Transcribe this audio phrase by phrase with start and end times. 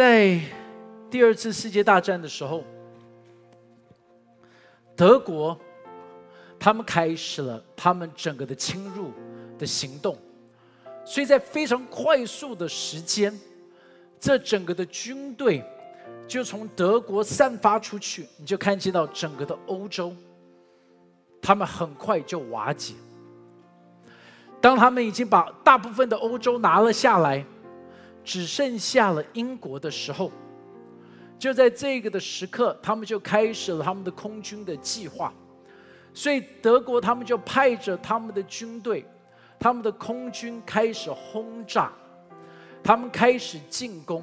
[0.00, 0.40] 在
[1.10, 2.64] 第二次世界大战的时候，
[4.96, 5.54] 德国
[6.58, 9.12] 他们开始了他们整个的侵入
[9.58, 10.16] 的行动，
[11.04, 13.38] 所以在非常快速的时间，
[14.18, 15.62] 这整个的军队
[16.26, 20.14] 就从德国散发出去，你就看见到整个的欧洲，
[21.42, 22.94] 他们很快就瓦解。
[24.62, 27.44] 当他们已经把大部分的欧洲拿了下来，
[28.30, 30.30] 只剩下了英国的时候，
[31.36, 35.34] 就在这个的时刻，他们就开始了他们的空军的计划。
[36.14, 39.04] 所以德国他们就派着他们的军队，
[39.58, 41.92] 他们的空军开始轰炸，
[42.84, 44.22] 他们开始进攻，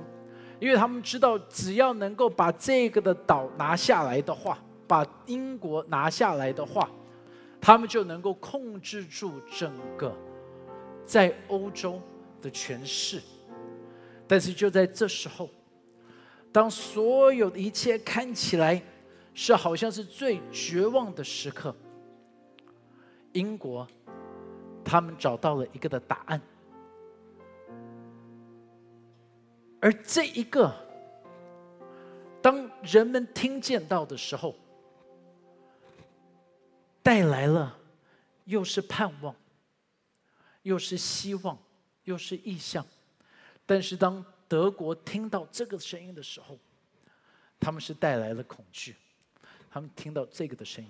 [0.57, 6.89] 因为他们知道，只要能够把这个的岛拿下来的话，把英国拿下来的话，
[7.59, 10.15] 他们就能够控制住整个。
[11.05, 12.01] 在欧洲
[12.41, 13.21] 的权势，
[14.27, 15.49] 但是就在这时候，
[16.51, 18.81] 当所有的一切看起来
[19.33, 21.75] 是好像是最绝望的时刻，
[23.31, 23.87] 英国
[24.83, 26.41] 他们找到了一个的答案，
[29.79, 30.75] 而这一个，
[32.41, 34.53] 当人们听见到的时候，
[37.01, 37.77] 带来了
[38.45, 39.33] 又是盼望。
[40.63, 41.57] 又是希望，
[42.03, 42.85] 又是意向，
[43.69, 46.57] 但是当德国听到这个声音的时候，
[47.59, 48.95] 他们是带来了恐惧。
[49.69, 50.89] 他们听到这个的声音，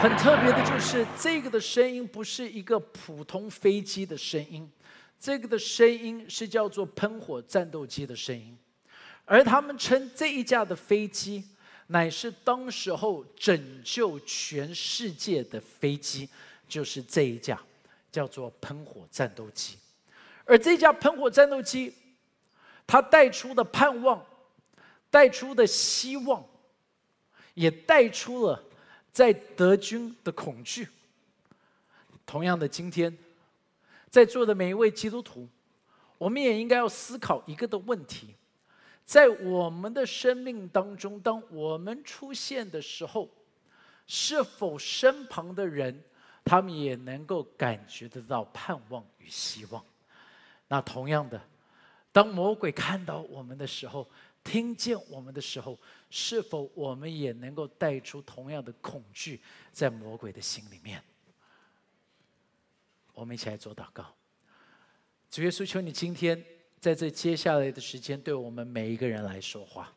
[0.00, 4.70] 很特别的就是这个的声音不是一个普通飞机的声音，
[5.18, 8.56] 这个的声音是叫做喷火战斗机的声音。
[9.24, 11.44] 而他们称这一架的飞机
[11.88, 16.28] 乃是当时候拯救全世界的飞机，
[16.68, 17.60] 就是这一架
[18.10, 19.76] 叫做喷火战斗机。
[20.44, 21.94] 而这架喷火战斗机，
[22.86, 24.24] 它带出的盼望，
[25.10, 26.44] 带出的希望，
[27.54, 28.62] 也带出了
[29.12, 30.88] 在德军的恐惧。
[32.24, 33.16] 同样的，今天
[34.10, 35.48] 在座的每一位基督徒，
[36.18, 38.34] 我们也应该要思考一个的问题。
[39.06, 43.30] 在我们的生命当中，当我们出现的时候，
[44.04, 46.02] 是否身旁的人，
[46.44, 49.82] 他们也能够感觉得到盼望与希望？
[50.66, 51.40] 那同样的，
[52.10, 54.10] 当魔鬼看到我们的时候，
[54.42, 55.78] 听见我们的时候，
[56.10, 59.40] 是否我们也能够带出同样的恐惧
[59.70, 61.00] 在魔鬼的心里面？
[63.14, 64.12] 我们一起来做祷告，
[65.30, 66.55] 主耶稣，求你今天。
[66.86, 69.92] 在这接下来的时间，对我们每一个人来说话，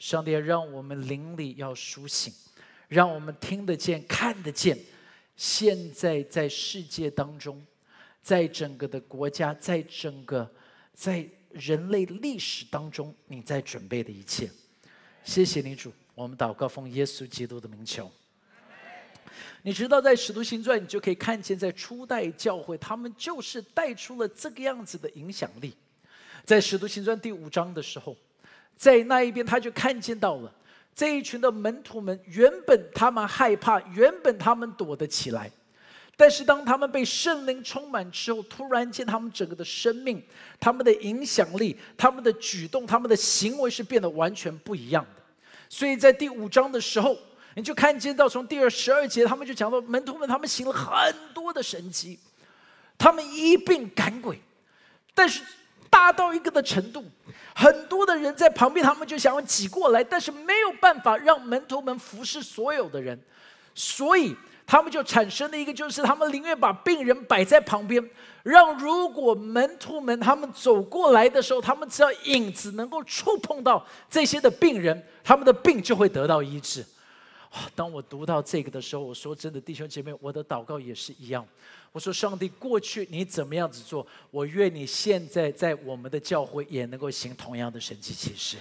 [0.00, 2.34] 上帝让我们灵里要苏醒，
[2.88, 4.76] 让我们听得见、看得见，
[5.36, 7.64] 现在在世界当中，
[8.20, 10.52] 在整个的国家，在整个
[10.92, 14.50] 在人类历史当中，你在准备的一切。
[15.22, 18.10] 谢谢你主，我们祷告奉耶稣基督的名求。
[19.62, 25.74] 你知道，在《使徒行传》，你就可以看见，在初代教会，他们就是带出了这个样子的影响力。
[26.44, 28.16] 在《使徒行传》第五章的时候，
[28.74, 30.50] 在那一边，他就看见到了
[30.94, 35.50] 这一群的门徒们，原本他们害怕，原本他们躲得起来，
[36.16, 40.22] 但是当他们被圣灵充满之后，突然间，他们整个的生命、
[40.58, 45.22] 他们的影响力、他们的举动、他们的行为是变得完全不一样的。
[45.68, 47.16] 所以在第五章的时候。
[47.54, 52.18] 你就看见到从第二十二节，他们就讲到门徒们，他们行了很多的神迹，
[52.96, 54.40] 他们一并赶鬼，
[55.14, 55.42] 但是
[55.90, 57.04] 大到一个的程度，
[57.54, 63.20] 很多的人在旁边，他们就想要挤过来，但是没有办法让门徒们服侍所有的人，
[63.74, 68.08] 所以他们就产生了一个，就是他们宁愿把病人摆在旁边，
[68.44, 76.86] 让如果门徒们他们走过来的时候，他们只要影子能够触碰到这些的病人，他们的病就会得到医治。
[77.74, 81.46] 当我读到这个的时候，我说真的，弟兄姐妹，我的祷告也是一样。
[81.92, 88.56] 我说，上帝，过去你怎么样子做，我愿你现在在我们的教会也能够行同样的神迹奇事。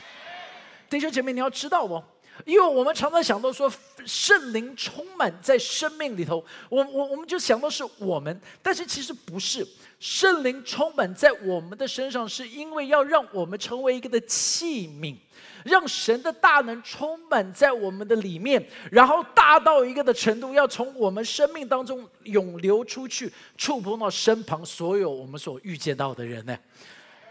[0.89, 2.03] 弟兄姐妹，你要知道哦，
[2.43, 3.71] 因为我们常常想到说
[4.07, 9.63] 圣灵充满在生命里头，我我我们就想到是我们，但是其实不是，
[9.99, 15.15] 圣灵充满在我们的身上，是因为要让我们成为一个的器皿。
[15.63, 26.57] 让神的大能充满在我们的里面，然后大到一个的程度，要从我们生命当中涌流出去，触碰到身旁所有我们所遇见到的人呢。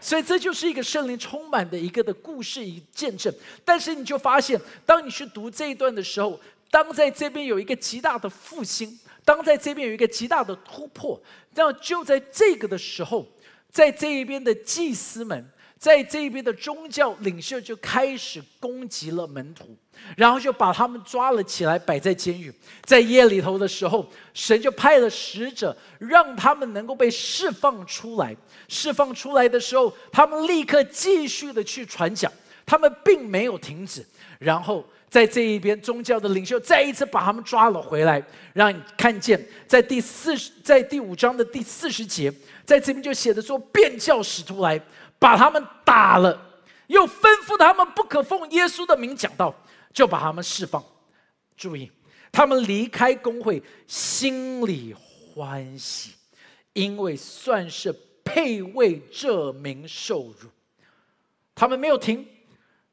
[0.01, 3.33] 所以这就是一个圣灵充满的一个的故事与见证。
[3.65, 6.39] 但是你就发现，当你去读这一段的时候，
[6.71, 11.21] 当在这边有一个极大的复兴，当在这边有一个极大的突破，
[11.55, 13.27] 那就在这个的时候，
[13.69, 15.45] 在这一边的祭司们，
[15.79, 19.65] 在这边的宗教领袖就开始攻击了门徒，
[20.17, 22.53] 然后就把他们抓了起来，摆在监狱。
[22.83, 28.35] 在夜里头的时候，神就派了使者，让他们能够被释放出来。
[28.67, 32.29] 释放出来的时候，他们立刻继续的去传讲，
[32.65, 34.05] 他们并没有停止。
[34.37, 38.21] 然后在这一边，宗教的领袖再一次把他们抓了回来，
[38.51, 42.29] 让你看见，在第四十，在第五章的第四十节，
[42.65, 44.79] 在这边就写的说，便叫使徒来
[45.19, 49.53] 把他们打了，又吩咐他们不可奉耶稣的名讲道，
[49.93, 50.83] 就把他们释放。
[51.55, 51.91] 注意，
[52.31, 56.15] 他们离开工会，心里欢喜，
[56.73, 57.95] 因为算是。
[58.31, 60.51] 配为这名受辱，
[61.55, 62.23] 他们没有停。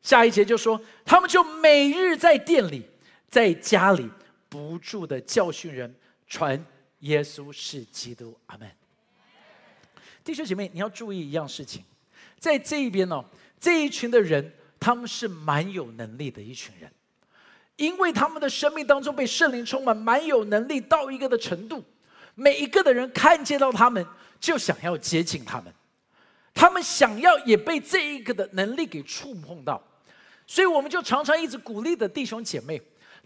[0.01, 2.89] 下一节就说，他们就每日在店里，
[3.29, 4.11] 在家里
[4.49, 5.95] 不住的教训人，
[6.27, 6.65] 传
[7.01, 8.35] 耶稣是基督。
[8.47, 8.67] 阿门。
[10.25, 11.85] 弟兄姐妹，你要注意一样事情，
[12.39, 13.25] 在这一边呢，
[13.59, 16.91] 这一群的人，他们是蛮有能力的一群人，
[17.77, 21.85] 因为他们的生命当中被圣灵充满，蛮有能力到一个的程度，
[22.35, 24.07] 每一个的人看见到他们。
[24.39, 25.73] 就想要接近他们，
[26.53, 29.83] 他们想要也被这一个的能力给触碰到，
[30.47, 32.81] 所以我们就常常一直鼓励的弟兄姐妹，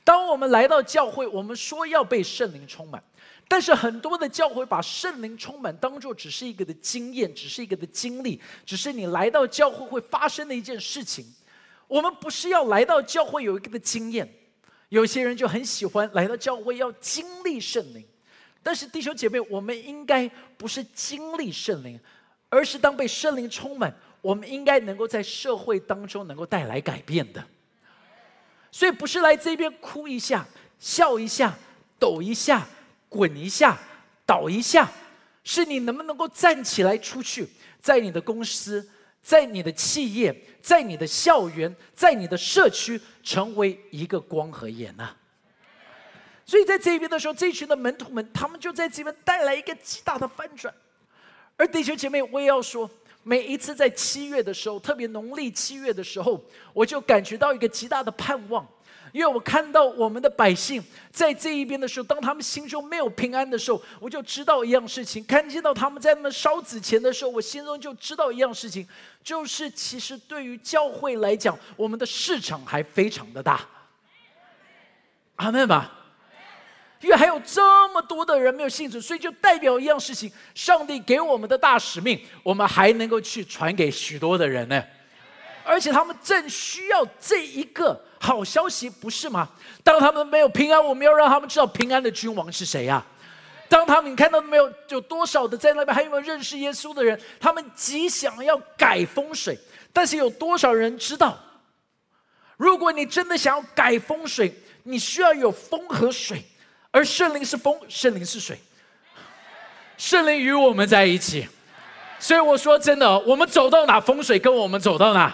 [0.04, 3.02] 当我们来到教会，我们说要被圣灵充满，
[3.50, 11.26] 但是很多的教会把圣灵充满当做只是一个的经验，只是一个的经历，只是你来到教会会发生的一件事情。
[11.88, 14.32] 我们不是要来到教会有一个的经验，
[14.90, 18.06] 有些人就很喜欢来到教会要经历圣灵。
[18.62, 21.98] 但是弟兄姐妹，我们应该不是经历圣灵，
[22.50, 23.92] 而是当被圣灵充满，
[24.22, 27.44] 我们应该能够在社会当中能够带来改变的。
[28.70, 30.46] 所以不是来这边哭一下、
[30.78, 31.52] 笑一下、
[31.98, 32.64] 抖一下、
[33.10, 33.76] 滚一下、
[34.24, 34.90] 倒一下，
[35.44, 37.46] 是你能不能够站起来出去，
[37.82, 38.88] 在你的公司、
[39.20, 45.16] 在你的企业、在你的校园、在你的社区，成为一个光和眼呢？
[46.46, 50.72] 所以在这边的时候，这群的门徒们，他们就在这边带来一个极大的翻转。
[51.56, 52.90] 而弟兄姐妹，我也要说，
[53.22, 56.42] 每一次在七月的时候，特别农历七月的时候，
[56.72, 58.66] 我就感觉到一个极大的盼望，
[59.12, 68.86] 因为我看到我们的百姓在这一边的时候，当他们心中没有平安的时候，我就知道一样事情；看见到他们在那烧纸钱的时候，我心中就知道一样事情，
[69.22, 73.60] 就是其实对于教会来讲，我们的市场还非常的大。
[75.36, 75.96] 阿门吧。
[77.00, 84.84] 因为还有这么多的人没有信主，所以就代表一样事情：上帝给我们的大使命，我们还能够去传给许多的人呢。
[85.64, 89.48] 而且他们正需要这一个好消息，不是吗？
[89.82, 93.02] 当他们没有平安，我们要让他们知道平安的君王是谁呀？
[93.66, 97.18] 当他们看到没有，有多少的在那边还有没有认识耶稣的人？
[97.40, 99.58] 他们极想要改风水，
[99.92, 101.38] 但是有多少人知道？
[102.56, 106.44] 如果你真的想要改风水，你需要有风和水。
[106.92, 108.58] 而圣灵是风，圣灵是水，
[109.96, 111.48] 圣灵与我们在一起，
[112.18, 115.32] 所以我说真的，我们走到哪，风水跟我们走到哪。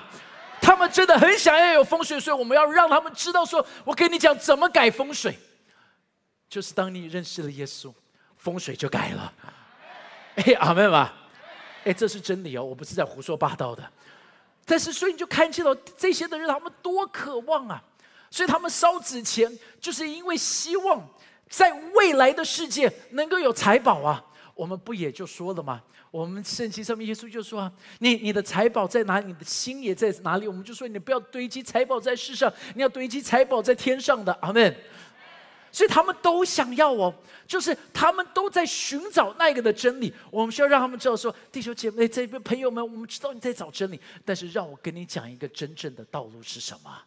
[0.61, 5.39] 他们真的很想要有风水，所以我们要让他们知道，说我跟你讲怎么改风水，
[6.49, 7.93] 就是当你认识了耶稣，
[8.37, 9.33] 风水就改了。
[10.37, 11.15] 哎，阿门吧。
[11.85, 13.89] 哎，这是真理哦，我不是在胡说八道的。
[14.65, 17.83] 但是，所以你就看见了这些的人，他们多渴望啊！
[18.31, 21.09] 所以他们烧纸钱，就是因为希望。
[21.49, 24.21] 在未来的世界能够有财宝啊，
[24.57, 25.81] 我们不也就说了吗？
[26.11, 34.75] 我们圣经上面耶稣就说啊：“你你的财宝在哪里，你的心也在哪里。”我们就说：“你不要堆积财宝在世上，你要堆积财宝在天上的。”阿门。
[35.71, 37.15] 所以他们都想要哦，
[37.47, 40.11] 就是他们都在寻找那个的真理。
[40.31, 46.99] 我们需要让他们知道说：“弟兄姐妹，这边朋友们，我们知道你在找真理，但是让我跟你讲一个真正的道路是什么。”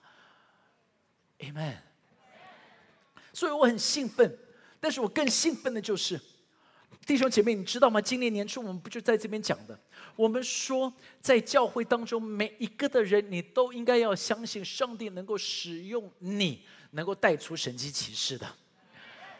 [1.42, 1.78] Amen。
[3.34, 4.38] 所以我很兴奋，
[4.80, 6.20] 但是我更兴奋的就是，
[7.06, 8.00] 弟兄姐妹，你知道吗？
[8.00, 9.78] 今年年初我们不就在这边讲的？
[10.16, 18.46] 我们说，在教会当中，每一个的人，你都应该要相信上帝能够使用你，能够带出神迹奇事的。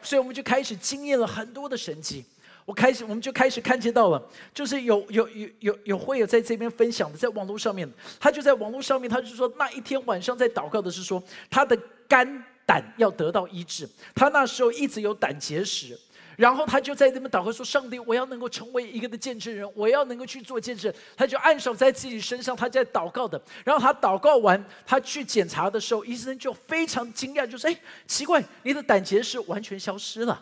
[0.02, 2.26] 所以我们就开始经验了很多的神迹。
[2.66, 7.88] 我开始，我们就开始看见到了，就是有有有有有会有在这边分享的，在网络上面，
[8.20, 12.44] 他就在网络上面，他就说那一天晚上在祷告的是说他的肝。
[12.70, 16.00] 胆要得到医治，他那时候一直有胆结石，
[16.40, 23.40] 然后他就在那边祷告说：“上帝，我要能够成为一个的见证人，我要能够去做见证。”他就按手在自己身上，他在祷告的。
[23.66, 27.78] 然后他祷告完，他去检查的时候，医生就非常惊讶，就说：“哎，
[28.08, 30.42] 奇怪，你的胆结石完全消失了。”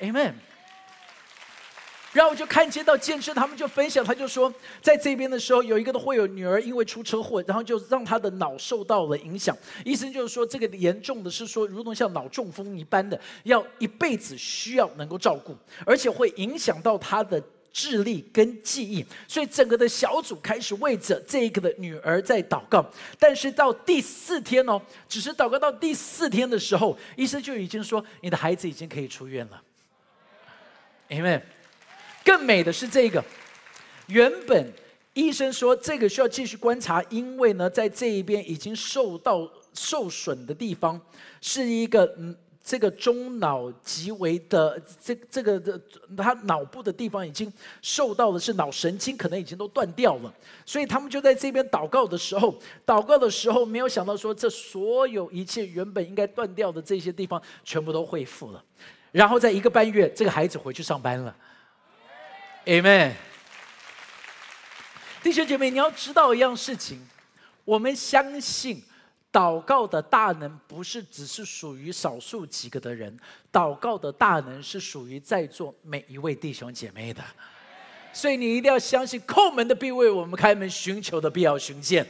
[0.00, 0.34] Amen。
[2.18, 9.56] 然后我就看见到见证，他们就分享，他就说，在这边的时候，有一个的会有女儿因为出车祸，然后就让他的脑受到了影响。
[9.84, 15.56] 医生就是说，这个严重的是说，如同像脑中风一般的，要一辈子需要能够照顾，
[15.86, 17.40] 而且会影响到他的
[17.72, 19.06] 智力跟记忆。
[19.28, 22.84] 所以整个的小组开始为着这个的女儿在祷告。
[23.16, 29.62] 但是到第四天哦，只是祷告到第四天的时候，医生就已经说，你的孩子已经可以出院了。
[31.10, 31.57] Amen。
[32.28, 33.24] 更美的是这个，
[34.08, 34.70] 原本
[35.14, 41.00] 医生说这个需要继续观察，因为呢，在这一边已经受到受损的地方
[41.40, 45.80] 是一个嗯，这个中脑极为的这这个的，
[46.18, 50.30] 他脑部的地方已经受到的是脑神经，可能已经都断掉了，
[50.66, 52.54] 所以他们就在这边祷告的时候，
[52.84, 58.62] 祷告的时候没有想到说，这所有一切原本应该断掉的这些地方全部都恢复了，
[59.12, 61.34] 然后在一个半月，这个孩子回去上班了。
[62.68, 63.12] Amen，
[65.22, 67.00] 弟兄姐妹，你要知道一样事情，
[67.64, 68.82] 我们相信
[69.32, 73.18] 祷告的大能不是只是属于少数几个的人，
[73.50, 77.24] 祷告的大能是属于在座每一位弟兄姐妹的。
[78.12, 82.06] 所以你一定要相信，叩门的必为我们开门，寻求的必要寻见。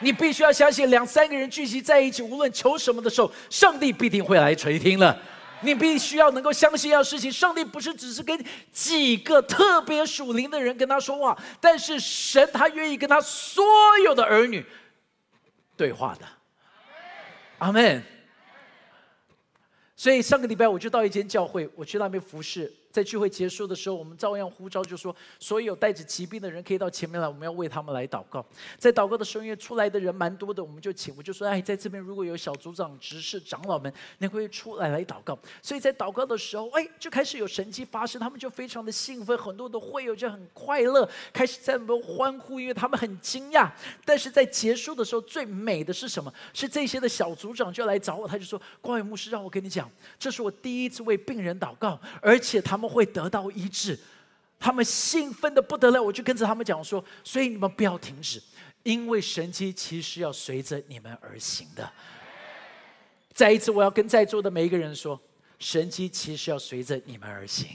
[0.00, 5.20] 你必须要相信，两三个人聚集在一起，无论求什么的时候，上帝必定会来垂听了。
[5.60, 13.64] 你必须要能够相信一样事情：上帝不是只是跟几个特别属灵的人跟他说话，但是神他愿意跟他所
[14.04, 14.64] 有的儿女
[15.76, 16.26] 对话的。
[17.58, 18.02] 阿门。
[19.96, 22.72] 所以上个礼拜我就到一间教会，我去那边服侍。
[22.90, 28.44] 在聚会结束的时候，我们照样呼召，就说所有带着疾病的人可以到前面来，我们要为他们来祷告。
[28.78, 35.38] 在祷告的时候，因为出来的人蛮多的，我们就请，我就说，哎，在这边如果有小组长、执事、长老们，你会出来来祷告。
[35.62, 43.70] 所以在祷告的时候，哎，就开始有神迹发生，他们就非常的兴奋，很多的会友就很快乐，开始在那边欢呼，因为他们很惊讶。
[44.04, 46.32] 但是在结束的时候，最美的是什么？
[46.52, 52.87] 是这些的小组长就来找我，他就说，光远牧师让我跟你讲，这是我第一次为病人祷告，而且他们。
[52.88, 53.98] 会得到医治，
[54.58, 56.02] 他们兴奋的不得了。
[56.02, 58.42] 我就跟着他们讲说：“所以你们不要停止，
[58.82, 61.92] 因为神迹其实要随着你们而行的。”
[63.34, 65.20] 再一次，我要跟在座的每一个人说
[65.60, 67.68] ：“神迹其实要随着你们而行。”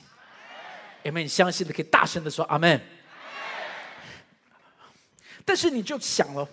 [1.04, 2.82] 有没有相信的可以大声的说阿门？
[5.46, 6.48] 但是你就想了，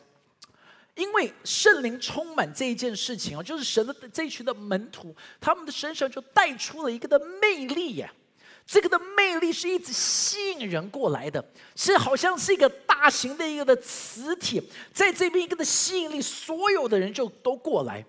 [0.97, 8.13] 因为圣灵充满这一件事情啊，就是神的这一群的门徒，他们的身上就带出了一个的魅力呀。
[8.67, 14.63] 这个的魅力是一直吸引人过来的，是好像是一个大型的一个的磁铁，
[14.93, 18.05] 在这边一个的吸引力，所有的人就都过来。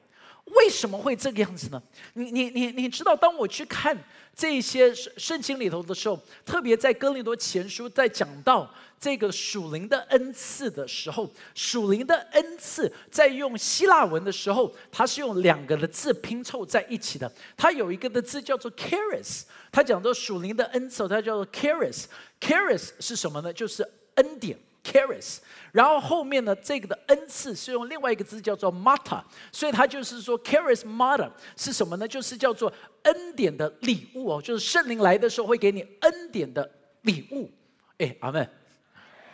[0.55, 1.81] 为什么会这个样子呢？
[2.13, 3.97] 你你你你知道，当我去看
[4.35, 8.69] 这些圣经里头的时候，特别在哥林多前书在讲到。
[9.01, 17.33] 这个属灵的恩赐的时候，属灵的恩赐在用希腊文的时候，它是用两个的字拼凑在一起的。
[17.57, 19.41] 它有一个的字叫做 charis，
[19.71, 22.03] 它讲到属灵的恩赐，它叫做 charis。
[22.39, 23.51] charis 是什么呢？
[23.51, 25.37] 就是恩典 Caris，。
[25.71, 32.07] 然后后面呢，这个的恩赐是用另外一个字叫做 mata，所以它就是说 Caris Mata 是什么呢？
[32.07, 32.71] 就是叫做
[33.03, 36.69] 恩典的礼物哦，就是圣灵来的时候会给你恩典的
[37.01, 37.49] 礼物。
[37.97, 38.49] 哎，阿门。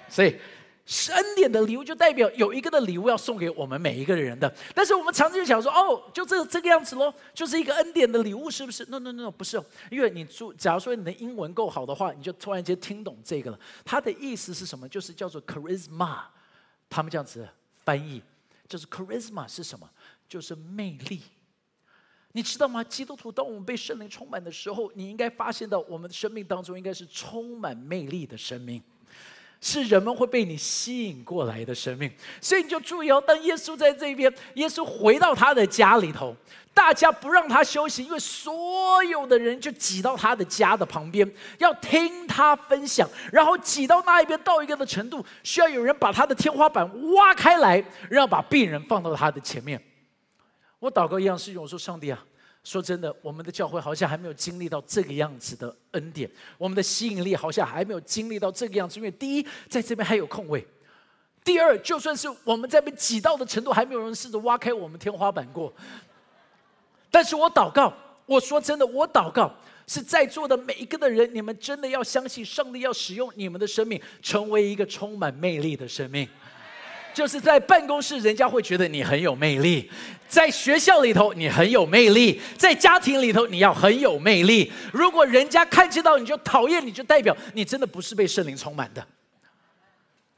[0.09, 0.39] 所以，
[0.89, 4.51] 是恩典的礼物，就代表有一个的礼物要送给我们每一个人的。
[4.73, 9.61] 但是我们常常就想说，哦，就这这个样子喽，就是一个恩典的礼物，是不是？No，No，No，不是。
[9.91, 13.59] 因为你注，假如说你的英文够好的话，你就突然间听懂这个了。
[13.83, 14.87] 它的意思是什么？
[14.87, 16.19] 就是叫做 charisma。
[16.89, 17.45] 他们这样子
[17.83, 18.23] 翻译，
[18.65, 19.89] 就是 charisma 是什么？
[20.29, 21.21] 就是魅力。
[22.31, 22.81] 你知道吗？
[22.81, 28.81] 基督徒，当我们被圣灵充满的时候，你应该发现到我们的生命当中应该是充满魅力的生命。
[29.59, 33.21] 是人们会被你吸引过来的生命，所以你就注意哦。
[33.25, 36.35] 当耶稣在这边，耶稣回到他的家里头，
[36.73, 43.09] 大家不让他休息，因为所有的人就挤到他的家的旁边，要听他分享。
[43.31, 49.81] 然后挤到那一边到一个的程度，需要有人把他的天花板挖开来，让把病人放到他的前面。
[50.79, 52.23] 我祷告一样事情，我说：上帝啊。
[52.67, 58.99] 说真的，我们的教会好像还没有经历到这个样子的恩典，我们的吸引力好像还没有经历到这个样子。
[58.99, 60.59] 因为第一，在这边还有空位；
[61.45, 65.73] 第二，就算是我们在被挤到的程度，还没有人试着挖开我们天花板过。
[67.09, 67.93] 但是我祷告，
[68.25, 69.49] 我说真的，我祷告，
[69.87, 76.27] 是在座的每一个的人，你们真的要相信上帝要使用你们的生命，成为一个充满魅力的生命。
[77.17, 79.89] 就是在办公室，人家会觉得你很有魅力；
[80.27, 84.71] 在学校里头，你很有魅力；在家庭里头，你要很有魅力。
[84.93, 89.03] 如果人家看见到你就讨厌你，就代表你真的不是被圣灵充满的。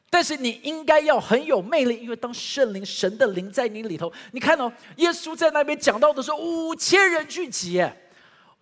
[0.09, 7.85] 但是你应该要很有魅力，因为当圣灵、神的灵在你里头，你看到耶稣在那边讲到的时候，五千人聚集。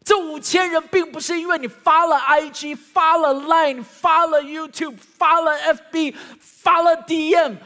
[0.04, 5.52] 这五千人并不是因为你发了 IG、发了 Line、发了 YouTube、发了
[5.92, 7.58] FB、发了 DM，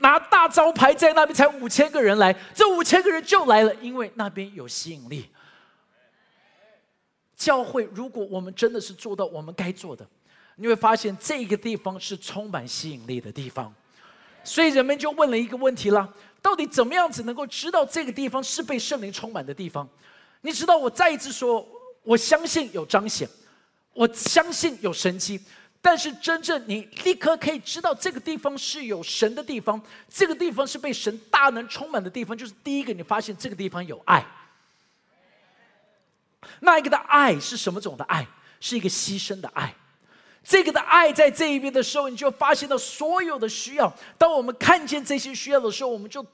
[0.00, 2.34] 拿大招牌在那边才五千个人来。
[2.54, 5.30] 这五千个人就来了，因为那边有吸引力。
[7.36, 10.06] 教会，如果我们真的是做到我们该做的。
[10.56, 13.72] 你会发现这个地方是充满吸引力的地方，
[14.44, 16.06] 所以人们就问了一个问题了：
[16.42, 19.88] 到底怎么样子能够知道这个地方是被圣灵充满的地方？
[20.42, 21.66] 你知道，我再一次说，
[22.02, 23.26] 我相信有彰显，
[23.94, 25.40] 我相信有神迹，
[25.82, 34.24] 但是真正你立刻可以知道这个地方是有神的地方，这个地方是被神大能充满的地方，就是第一个，你发现这个地方有爱。
[36.60, 38.26] 那一个的爱是什么种的爱？
[38.60, 39.74] 是一个牺牲的爱。
[40.44, 43.90] 这个的爱在这一边的时候，你就发现到所有的需要。
[44.18, 46.24] 当我们看见这些需要的时候，我们就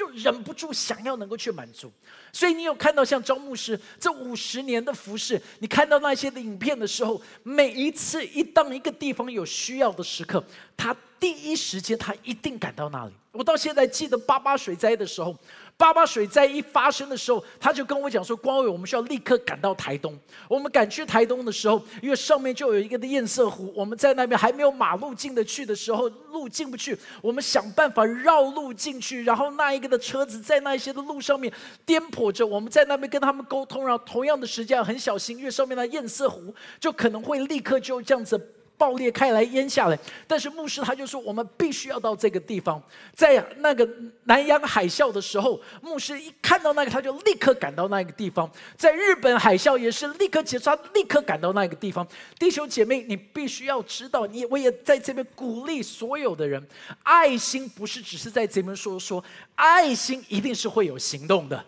[0.00, 1.92] 就忍不住想要能够去满足。
[2.32, 10.42] 所以你有看到像招募师这五十年的服饰，你看到那些的影片的时候，每一次一当一个地方有需要的时刻，
[10.74, 13.12] 他第一时间他一定赶到那里。
[13.32, 15.36] 我到现在记得八八水灾的时候。
[15.80, 20.14] 八八水灾一发生的时候，他就跟我讲说：“光伟，我们需要立刻赶到台东。
[20.46, 29.24] 我们赶去台东的时候，因为上面就有一个的堰塞湖，我们在那边还没有马路进得去的时候，路进不去，我们想办法绕路进去。
[29.24, 31.50] 然后那一个的车子在那一些的路上面
[31.86, 38.38] 颠簸着，我们在那边跟他们沟通，然后同样的时间很小心，因为上面的堰塞湖就可能会立刻就这样子。”
[38.80, 42.82] 爆裂开来淹下来，但是牧师他就说，我们必须要到这个地方。
[43.14, 43.86] 在那个
[44.24, 48.50] 南洋海啸的时候，牧师一看到那个，他就立刻赶到那个地方。
[48.78, 52.08] 在日本海啸也是立刻结束，他立刻赶到那个地方。
[52.38, 56.66] 弟兄姐妹，你必须要知道，你我也在这边鼓励所有的人，
[57.02, 59.22] 爱心不是只是在这边说说，
[59.56, 61.62] 爱心一定是会有行动的。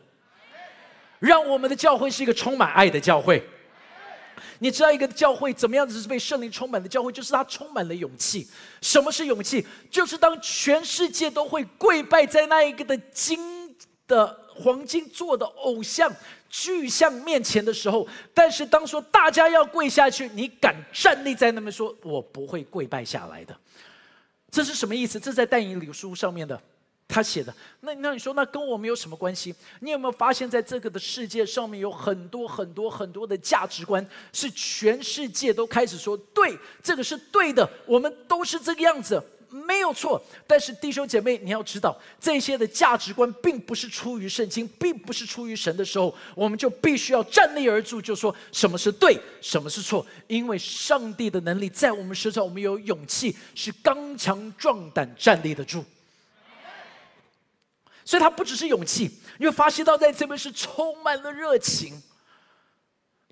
[1.19, 3.47] 让我们的教会是一个充满爱的教会。
[4.59, 7.12] 你知道一个教会怎么样子是被圣灵充满的教会？
[7.12, 8.49] 就是它充满了勇气。
[8.81, 9.66] 什么是勇气？
[9.90, 13.75] 就是当全世界都会跪拜在那一个的金
[14.07, 16.14] 的黄金做的偶像
[16.49, 23.57] 巨像面前的时候，但是当说大家要跪下去，你敢站立在那边说：“我不会跪拜下来的。”
[24.51, 25.18] 这是什么意思？
[25.18, 26.61] 这在但以理书上面的。
[27.12, 29.55] 他写的那那你说那跟我们有什么关系？
[29.81, 40.18] 你有没有发现，在这个的世界上面有很多很多很多的价值观，是全世界都开始说对，这个是对的，我们都是这个样子，没有错。
[40.46, 55.85] 但是弟兄姐妹，你要知道，这些的价值观并不是出于圣经，并不是出于神的时候，我们就必须要站立而住，就说什么是对，什么是错，因为上帝的能力在我们身上，我们有勇气，是刚强壮胆站立得住。
[58.05, 62.03] 所以，他不只是勇气，你会发现到在这边是充满了热情，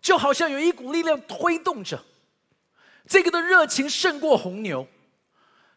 [0.01, 2.01] 就好像有一股力量推动着。
[3.09, 4.87] 这个的热情胜过红牛，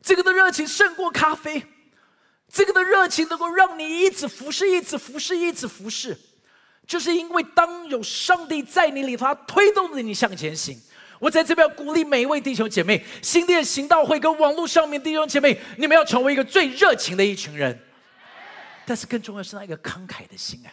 [0.01, 1.65] 这个的热情胜过咖啡，
[2.47, 6.15] 这个的热情能够让你一直服侍，一直服侍，一直服侍，
[6.85, 10.79] 就是因为当有上帝在你里头，他推动着你向前行。
[11.19, 17.79] 我在这边鼓励每一位弟兄姐妹，新店行道会跟网络上面弟兄姐妹，你们要成为一个最热情的一群人。
[18.85, 20.71] 但是更重要是那一个慷慨的心啊！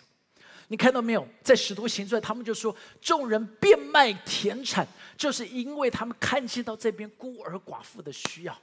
[0.69, 1.27] 你看到没有？
[1.43, 8.57] 在使徒行传，他们就说众人变卖田产，就是因为他们看见到这边孤儿寡妇的需要，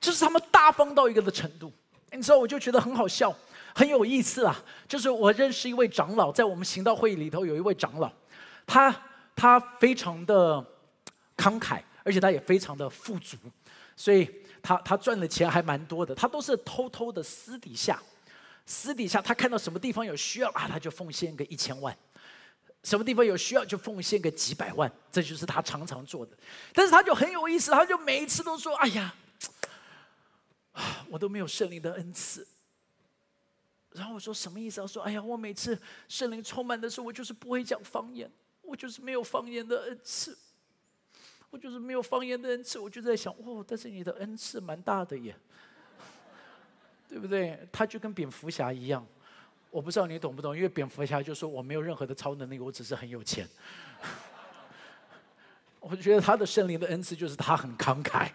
[0.00, 1.70] 这是他们大方到一个的程度。
[2.10, 3.34] 你知道，我就觉得很好笑，
[3.74, 4.64] 很有意思啊！
[4.88, 8.10] 就是我认识一位长老，在我们行道会议里头有一位长老，
[8.66, 8.94] 他
[9.36, 10.64] 他非常的
[11.36, 13.36] 慷慨，而且他也非常的富足，
[13.94, 14.26] 所以
[14.62, 16.14] 他他赚的钱还蛮多的。
[16.14, 18.00] 他都是偷偷的私底下。
[18.70, 21.90] 私底下，他看到什么地方有需要啊，他就奉献个一千万；
[22.82, 24.92] 什么地方有需要，就奉献个几百万。
[25.10, 26.36] 这就是他常常做的。
[26.74, 29.14] 但是他就很有意思，他就每一次都说：“哎呀，
[31.08, 32.46] 我都没有圣灵的恩赐。”
[33.92, 40.36] 然后我说：“什么意思？”他说：“哎呀，我每次圣灵充满的时候，我就是不会讲方言，我就是没有方言的恩赐，
[41.48, 45.34] 我就是没有方言的恩赐。”我就在想：“哦，但是你的恩赐蛮大的耶。”
[47.08, 47.58] 对不对？
[47.72, 49.04] 他就跟蝙蝠侠一样，
[49.70, 53.48] 我不知道你懂不懂，因为蝙蝠侠就说我没有任何的超能力，我只是很有钱。
[55.80, 58.28] 我觉得他的圣灵的恩赐就是他很慷慨。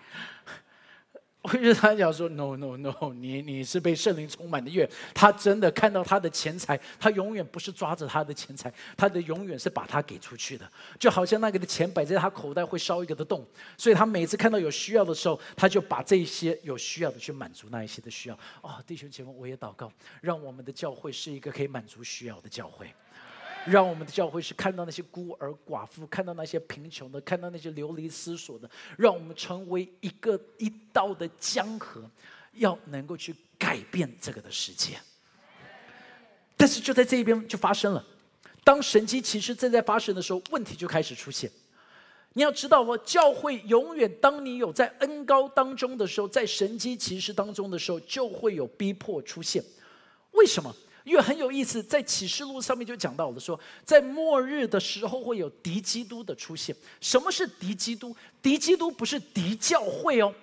[1.44, 10.66] 我觉得他讲说，no no no，你你是被圣灵充满的，因为他真的看到他的钱财，他永远不是抓着他的钱财，他的永远是把他给出去的，
[10.98, 13.46] 就好像那个的钱摆在他口袋会烧一个的洞，
[13.78, 18.40] 所以他每次看到有需要的时候，他就把这些有需要的去满足那一些的需要。
[18.62, 22.88] 哦，弟兄姐妹，我也祷告，让我们的教会是一个可以满足需要的教会。
[23.66, 32.04] 让我们的教会是看到那些孤儿寡妇，看到那些贫穷的，看到那些流离失所的，让我们成为一个一道的江河，
[32.54, 34.98] 要能够去改变这个的世界。
[36.58, 38.06] 但是就在这一边就发生了，
[38.64, 41.50] 当神迹其实正在发生的时候，问题就开始出现。
[42.34, 49.64] 你要知道哦，教会永远当你有在恩高当中的时候，在神迹骑士当中的时候，就会有逼迫出现。
[50.32, 50.76] 为什么？
[51.04, 56.74] 因为很有意思，在启示录上面就讲到了，说在末日的时候会有敌基督的出现。
[57.02, 58.16] 什么是敌基督？
[58.42, 60.34] 敌基督不是敌教会哦，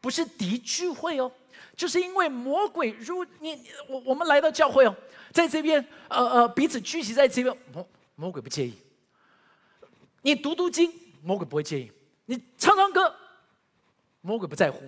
[0.00, 1.30] 不是敌聚会哦，
[1.76, 4.96] 就是因为魔鬼如你我我们来到教会哦，
[5.30, 8.74] 在这边呃呃彼此聚集在这边，魔魔鬼不介意。
[10.22, 11.92] 你读读经，魔鬼不会介意；
[12.26, 13.14] 你唱唱歌，
[14.20, 14.82] 魔鬼不在乎。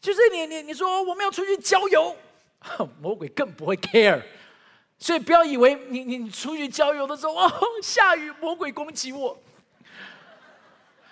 [0.00, 2.16] 就是你你你说我们要出去郊游。
[3.00, 4.22] 魔鬼更不会 care，
[4.98, 7.52] 所以不要以为你你出去郊游的时候哦
[7.82, 9.38] 下雨，魔鬼攻击我，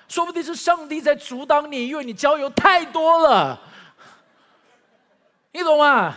[0.09, 3.61] 说不定是上帝在阻挡你，因为你郊游太多了，
[5.53, 6.17] 你懂吗？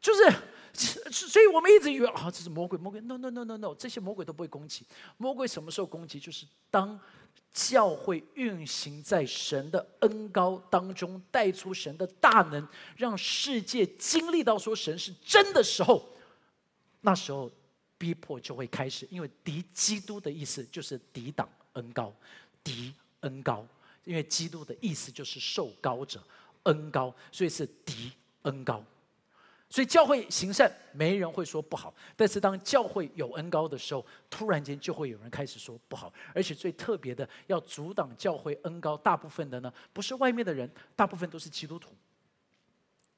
[0.00, 0.32] 就是，
[1.10, 6.18] 所以我们一直以为啊这是魔鬼，魔鬼 no no no no no，这些魔鬼都不会攻击，魔鬼什么时候攻击？
[6.18, 6.98] 就是当。
[7.52, 16.08] 教会运行在神的恩高当中，带出神的大能，让世界经历到说神是真的时候，
[17.02, 17.50] 那时候
[17.98, 19.06] 逼迫就会开始。
[19.10, 22.14] 因为敌基督的意思就是抵挡恩高，
[22.64, 23.66] 敌恩高，
[24.04, 26.22] 因为基督的意思就是受高者，
[26.62, 28.12] 恩高，所以是敌
[28.42, 28.82] 恩高。
[29.72, 31.94] 所以教会行善，没人会说不好。
[32.14, 36.12] 但是当教会有恩高的时候，突然间就会有人开始说不好。
[36.34, 41.88] 而且最特别的，要阻挡教会恩高，大部分的呢，不是外面的人，大部分都是基督徒。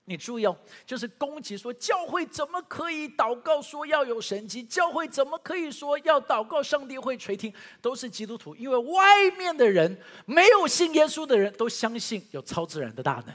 [0.04, 4.62] 你注意哦，就是攻击说教会怎么可以祷告说要有神迹？
[4.62, 7.52] 教会怎么可以说要祷告上帝会垂听？
[7.82, 13.34] 都是基督徒，因为外面的人没有信耶稣的人都相信有超自然的大能，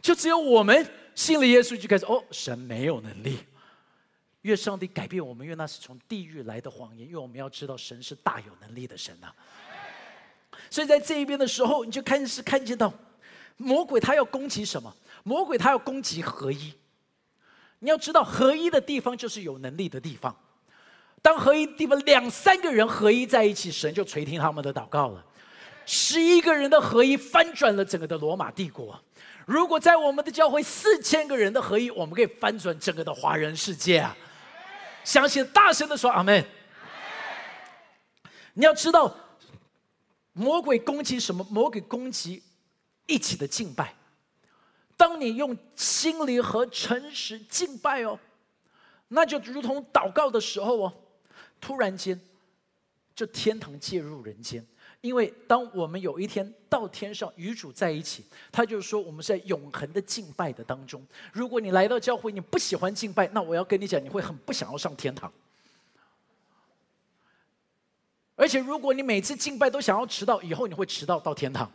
[0.00, 0.88] 就只有我们。
[1.14, 3.38] 信了耶稣就开始哦，神没有能力。
[4.42, 7.06] 越上帝改变我们，越那是从地狱来的谎言。
[7.06, 9.32] 因为我们要知道，神是大有能力的神呐。
[10.68, 12.92] 所以在这一边的时候，你就开始看见到
[13.56, 14.92] 魔鬼他要攻击什么？
[15.22, 16.74] 魔鬼他要攻击合一。
[17.78, 20.36] 你要知道，合一的地方就是有能力的地方。
[21.20, 25.24] 当合一地方两三个人合一在一起，神就垂听他们的祷告了。
[25.86, 29.00] 十一个人的合一翻转了整个的罗马帝国。
[29.46, 34.16] 如果在我们的教会四千个人的合一，我们可以翻转整个的华人世界啊！
[35.04, 36.44] 相信大声的说阿门。
[38.54, 39.14] 你要知道，
[40.32, 41.44] 魔鬼攻击什么？
[41.50, 42.42] 魔鬼攻击
[43.06, 43.94] 一起的敬拜。
[44.96, 48.18] 当你用心灵和诚实敬拜哦，
[49.08, 50.92] 那就如同祷告的时候哦，
[51.60, 52.20] 突然间，
[53.16, 54.64] 就天堂介入人间。
[55.02, 61.04] 因为当我们有一天到天上与主在一起，他就是说我们是在永恒的敬拜的当中。
[61.32, 65.30] 如果你来到教会，你不喜欢敬拜，那我要跟你讲，你会很不想要上天堂。
[68.36, 71.70] 而且如果你每次敬拜都想要迟到，以后你会迟到到天堂，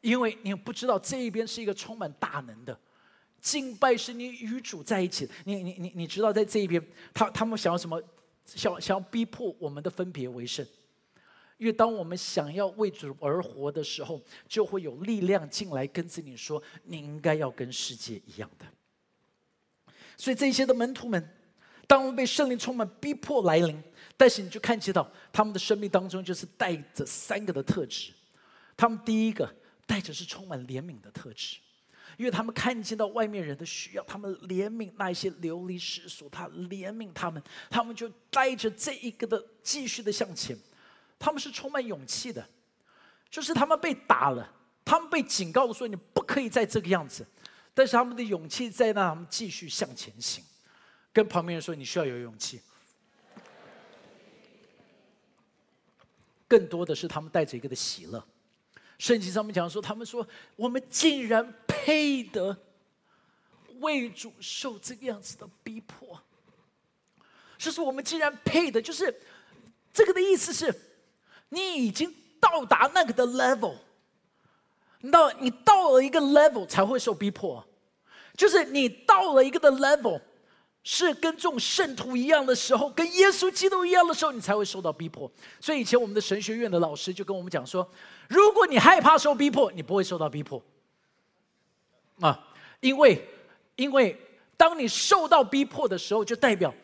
[0.00, 2.76] 因为你不知道这一边是一个充满大能的
[3.40, 5.30] 敬拜，是你与主在一起。
[5.44, 6.84] 你你你你知道在这一边，
[7.14, 8.02] 他他们想要什么？
[8.44, 10.66] 想想要逼迫我们的分别为圣。
[11.58, 18.64] 因为当我们想要为主而活的时候，就会有力量进来跟着你说：“你应该要跟世界一样的。”
[20.16, 21.28] 所以这些的门徒们，
[21.86, 23.82] 当我们被圣灵充满、逼迫来临，
[24.16, 28.12] 但是你就看见到他们的生命当中就是带着三个的特质。
[28.76, 29.52] 他们第一个
[29.86, 31.56] 带着是充满怜悯的特质，
[32.16, 40.56] 因为他们看见到外面人的需要，他们怜悯那些流离失所，他怜悯他们，他们就带着这一个的继续的向前。
[41.18, 42.46] 他们是充满勇气的，
[43.30, 44.52] 就是他们被打了，
[44.84, 47.26] 他们被警告说你不可以再这个样子，
[47.74, 50.44] 但是他们的勇气在那，他们继续向前行。
[51.12, 52.60] 跟旁边人说你需要有勇气。
[56.46, 58.24] 更多的是他们带着一个的喜乐。
[58.98, 60.26] 圣经上面讲说，他们说
[60.56, 62.56] 我们竟然配得
[63.80, 66.20] 为主受这个样子的逼迫。
[67.58, 69.14] 就是我们竟然配的，就是
[69.92, 70.74] 这个的意思是，
[71.50, 73.74] 你已经到达那个的 level，
[75.10, 77.64] 到你到了一个 level 才会受逼迫，
[78.36, 80.20] 就是你到了一个的 level，
[80.82, 85.30] 是跟这种圣徒一样的时候，跟耶稣基督一样的时候，你才会受到逼迫。
[85.60, 87.88] 所以以前我们的神学院的老师就跟我们讲说，
[88.28, 90.62] 如果你害怕受逼迫，你不会受到逼迫，
[92.20, 92.46] 啊，
[92.80, 93.26] 因为
[93.76, 94.20] 因为
[94.56, 96.74] 当你受到逼迫的时候，就代表。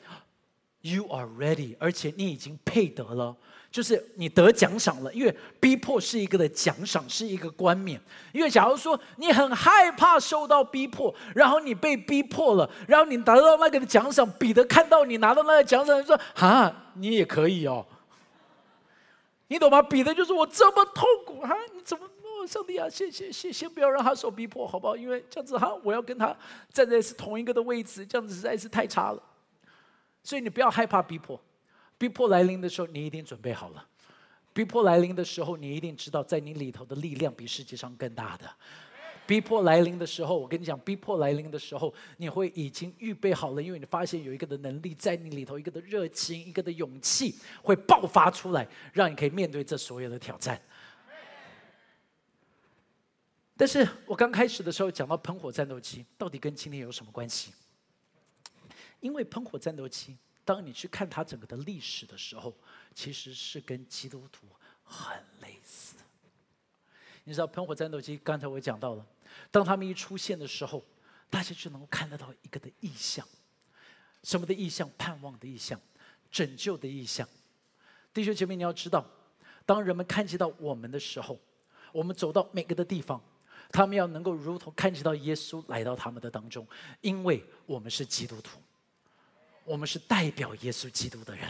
[0.86, 3.34] You are ready，而且你已经配得了，
[3.74, 5.12] 就是你得奖赏了。
[5.12, 8.00] 因为逼迫是一个的奖赏，是一个冠冕。
[8.32, 17.84] 因为假如说你很害怕受到逼迫，然后你被逼迫了，然后你拿到那个的奖赏，彼得看到你拿到那个奖赏，说：“哈，你也可以哦。”
[19.48, 19.82] 你懂吗？
[19.82, 22.08] 彼得就是我这么痛苦哈，你怎么？
[22.46, 24.94] 上帝啊，先先先先不要让他受逼迫，好不好？
[24.94, 26.36] 因为这样子哈，我要跟他
[26.70, 29.22] 站在是同一个的位置，这样子实在是太差了。
[30.22, 31.40] 所以你不要害怕逼迫，
[31.96, 33.86] 逼迫来临的时候，你一定准备好了。
[34.52, 38.50] 逼迫来临的时候，你一定知道，在你里头的力量比世界上更大的。
[39.26, 50.60] 逼迫来临的时候，我跟你讲，逼迫来临的时候，你会已经预备好了，因为你发现有一个的能力在你里头，一个的热情，一个的勇气会爆发出来，让你可以面对这所有的挑战。
[53.56, 57.52] 但是我刚开始的时候讲到喷火战斗机，到底跟今天有什么关系？
[59.00, 62.54] 因为喷火战斗机，当你去看它整个的历史的时候，
[62.94, 64.46] 其实是跟基督徒
[64.84, 65.96] 很类似。
[67.24, 69.06] 你知道喷火战斗机，刚才我讲到了，
[69.50, 70.84] 当他们一出现的时候，
[71.30, 73.26] 大家就能够看得到一个的意象，
[74.22, 74.90] 什么的意象？
[74.98, 75.80] 盼望的意象，
[76.30, 77.26] 拯救的意象。
[78.12, 79.04] 弟兄姐妹，你要知道，
[79.64, 81.40] 当人们看见到我们的时候，
[81.92, 83.18] 我们走到每个的地方，
[83.72, 86.68] 他们要能够如同看见到耶稣来到他们的当中，
[87.00, 88.60] 因为我们是基督徒。
[89.64, 91.48] 我们是代表耶稣基督的人，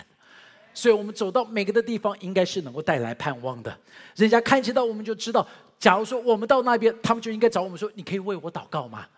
[0.72, 3.77] 所以我们走到每个的地方，应该是能够带来盼望的。
[4.14, 5.46] 人家看见到我们就知道，
[5.79, 9.09] 假如说我们到那边，他们就应该找我们说：“你可以为我祷告吗？”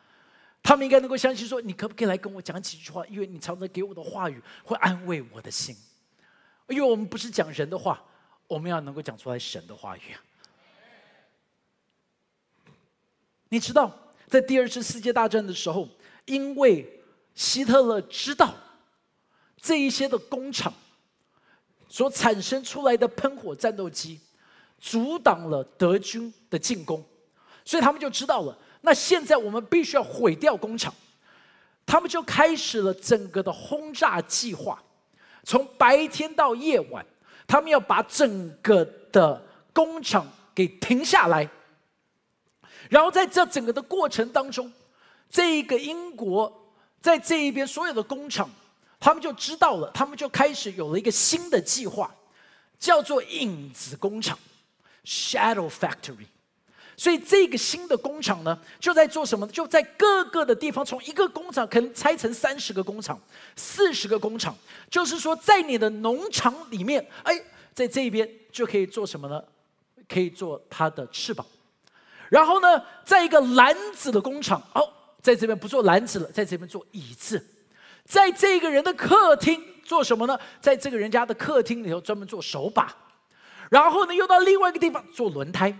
[0.62, 3.06] 他们应该能够相信说：“你可不可以来跟我讲几句话？
[3.06, 5.76] 因为你常常给我的话语会安慰我的心。”
[6.68, 8.02] 因为我们不是讲人的话，
[8.48, 10.16] 我们要能够讲出来神的话语！
[13.48, 15.88] 你知道，在第二次世界大战的时候，
[16.24, 17.00] 因为
[17.35, 18.54] 希特勒知道。
[19.66, 20.72] 这一些的工厂
[21.88, 24.20] 所产生出来的喷火战斗机，
[24.79, 27.05] 阻挡了德军的进攻，
[27.64, 28.57] 所以他们就知道了。
[28.83, 30.94] 那现在我们必须要毁掉工厂，
[31.85, 34.81] 他们就开始了整个的轰炸计划。
[35.42, 37.05] 从白天到夜晚，
[37.48, 40.24] 他们要把整个的工厂
[40.55, 41.48] 给停下来。
[42.88, 44.72] 然后在这整个的过程当中，
[45.29, 48.48] 这一个英国在这一边所有的工厂。
[48.98, 52.12] 他们就知道了，他们就开始有了一个新的计划，
[52.78, 54.38] 叫做影子工厂
[55.04, 56.26] （Shadow Factory）。
[56.98, 59.52] 所以这个新的工厂呢，就在做什么呢？
[59.52, 63.20] 就在各个的地方，从一个工厂可能拆成三十个工厂、
[63.54, 64.56] 四十个工厂，
[64.90, 67.38] 就是说，在你的农场里面，哎，
[67.74, 69.44] 在这边就可以做什么呢？
[70.09, 71.46] 可以做它的翅膀。
[72.30, 74.82] 然后呢，在一个篮子的工厂，哦，
[75.20, 77.44] 在这边不做篮子了，在这边做椅子。
[78.07, 80.38] 在这个人的客厅做什么呢？
[80.61, 82.95] 在这个人家的客厅里头专门做手把，
[83.69, 85.77] 然后呢又到另外一个地方做轮胎，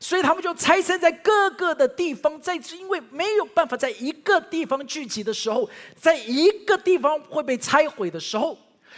[0.00, 2.40] 所以他们就拆散在各个的地方。
[2.40, 8.56] 在因为没有办法在一个地方聚集的时候，在一个地方会被拆毁的时候，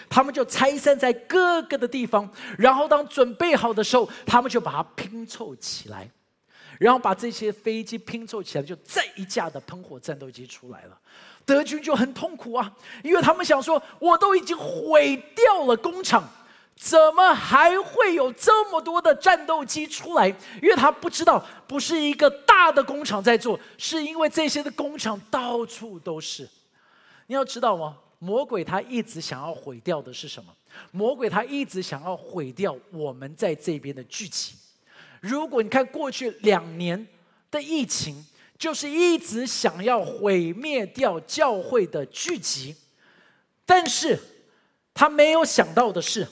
[0.09, 2.29] 他们就拆散在各个的地方。
[2.57, 6.09] 然后当准备好的时候，他们就把它拼凑起来，
[6.79, 10.99] 然后把这些飞机拼凑起来，就再一架的喷火战斗机出来了。
[11.49, 12.71] 德军就很痛苦啊，
[13.03, 16.23] 因为他们想说，我都已经毁掉了工厂，
[16.77, 20.29] 怎么还会有这么多的战斗机出来？
[20.61, 26.47] 因为他不知道，不是一个大的工厂在做，是因为这些的工厂到处都是。
[27.29, 27.97] 你要知道吗？
[28.19, 30.53] 魔鬼他一直想要毁掉的是什么？
[30.91, 34.55] 魔鬼他一直想要毁掉我们在这边的聚集。
[35.21, 37.09] 如果你看过去两年
[37.51, 38.23] 的疫情。
[38.59, 42.75] 就是一直想要毁灭掉教会的聚集，
[43.65, 44.19] 但是
[44.93, 46.27] 他没有想到的是，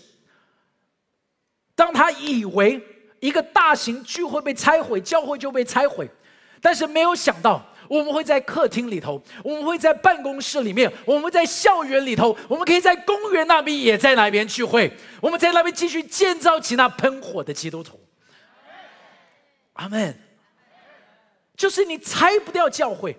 [1.77, 2.83] 当他以为
[3.21, 6.11] 一个大型聚会被拆毁，教会就被拆毁，
[6.61, 18.01] 但是没有想到，我们会在客厅里头，我们会在办公室里面，我们在校园里头，我们可以在公园那边也在那边聚会，我们在那边继续建造起那喷火的基督徒。
[19.75, 20.26] 阿门。
[21.57, 23.17] 就是你拆不掉教会，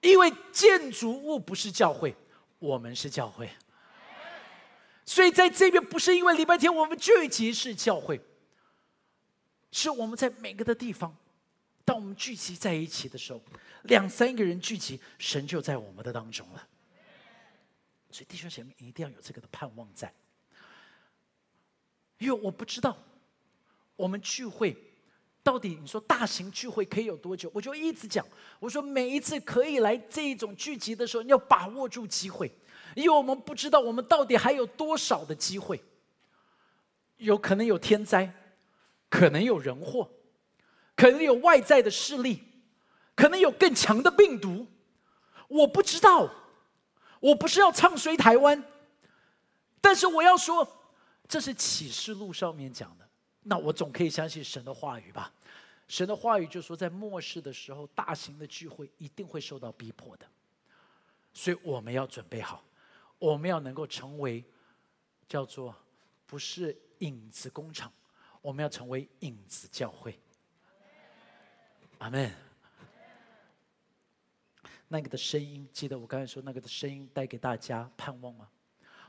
[0.00, 2.14] 因为建筑物不是教会，
[2.58, 3.50] 我们是教会。
[5.04, 8.20] 所以在这边不是因为礼拜天我们聚集是教会，
[9.72, 11.16] 是我们在每个的地方，
[11.84, 13.42] 当我们聚集在一起的时候，
[13.82, 16.68] 两三个人聚集，神就在我们的当中了。
[18.12, 20.12] 所以弟兄姐妹一定要有这个的盼望在，
[22.18, 22.96] 因为我不知道
[23.96, 24.76] 我们聚会
[25.42, 28.26] 到底你说大型聚会可以有多久，我就一直讲，
[28.58, 32.50] 我说每一次可以来这种聚集的时候，你要把握住机会。
[32.96, 35.82] 因为我们不知道我们到底还有多少的机会，
[37.18, 38.32] 有可能有天灾，
[39.08, 40.10] 可能有人祸，
[40.96, 42.42] 可能有外在的势力，
[43.14, 44.66] 可能有更强的病毒，
[45.48, 46.28] 我不知道。
[47.20, 48.64] 我不是要唱衰台湾，
[49.78, 50.66] 但是我要说，
[51.28, 53.06] 这是启示录上面讲的，
[53.42, 55.32] 那我总可以相信神的话语吧？
[55.88, 60.26] 神的话语就说，在末世的时候，大型的聚会一定会受到逼迫的，
[61.32, 62.64] 所以我们要准备好。
[63.18, 64.44] 我们要能够成为
[65.28, 65.74] 叫做
[66.26, 67.92] 不是影子工厂，
[68.40, 70.18] 我们要成为影子教会。
[71.98, 72.32] 阿门。
[74.86, 78.48] 那个的声音，记得我刚才说那个的声音带给大家盼望吗？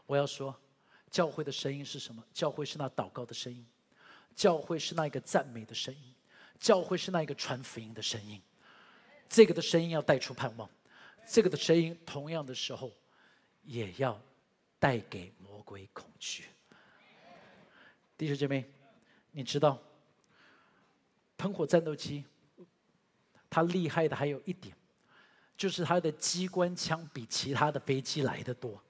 [0.05, 0.59] 我要说，
[1.09, 2.23] 教会的声音是什么？
[2.33, 3.65] 教会是那祷告的声音，
[4.35, 6.13] 教会是那一个赞美的声音，
[6.59, 8.41] 教会是那一个传福音的声音。
[9.29, 10.69] 这个的声音要带出盼望，
[11.27, 12.91] 这个的声音同样的时候。
[13.63, 14.19] 也要
[14.79, 16.45] 带给魔鬼恐惧，
[18.17, 18.65] 弟兄姐妹，
[19.29, 19.79] 你知道
[21.37, 22.25] 喷火战斗机，
[23.51, 24.75] 它厉害的还有一点，
[25.55, 28.81] 就是它的机关枪比其他的飞机来的多，